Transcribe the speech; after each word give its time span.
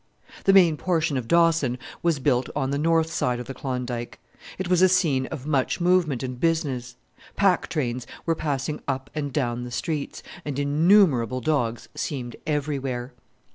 The 0.45 0.51
main 0.53 0.77
portion 0.77 1.15
of 1.15 1.27
Dawson 1.27 1.77
was 2.01 2.17
built 2.17 2.49
on 2.55 2.71
the 2.71 2.79
north 2.79 3.11
side 3.13 3.39
of 3.39 3.45
the 3.45 3.53
Klondike. 3.53 4.17
It 4.57 4.67
was 4.67 4.81
a 4.81 4.89
scene 4.89 5.27
of 5.27 5.45
much 5.45 5.79
movement 5.79 6.23
and 6.23 6.39
business. 6.39 6.95
Pack 7.35 7.67
trains 7.67 8.07
were 8.25 8.33
passing 8.33 8.81
up 8.87 9.11
and 9.13 9.31
down 9.31 9.63
the 9.63 9.69
streets, 9.69 10.23
and 10.43 10.57
innumerable 10.57 11.39
dogs 11.39 11.87
seemed 11.93 12.35
everywhere. 12.47 13.13